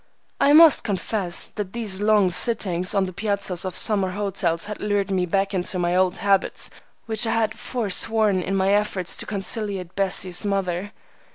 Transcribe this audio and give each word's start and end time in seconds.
I 0.39 0.51
must 0.53 0.83
confess 0.83 1.47
that 1.47 1.73
these 1.73 2.01
long 2.01 2.31
sittings 2.31 2.95
on 2.95 3.05
the 3.05 3.13
piazzas 3.13 3.65
of 3.65 3.75
summer 3.75 4.13
hotels 4.13 4.65
had 4.65 4.79
lured 4.81 5.11
me 5.11 5.27
back 5.27 5.49
to 5.49 5.77
my 5.77 5.95
old 5.95 6.17
habits, 6.17 6.71
which 7.05 7.27
I 7.27 7.31
had 7.33 7.53
forsworn 7.53 8.41
in 8.41 8.55
my 8.55 8.71
efforts 8.73 9.15
to 9.17 9.27
conciliate 9.27 9.93
Bessie's 9.95 10.43
mother. 10.43 10.91